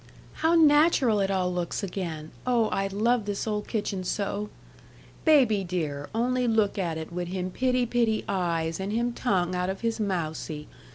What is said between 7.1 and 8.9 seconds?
wid him pitty, pitty eyes,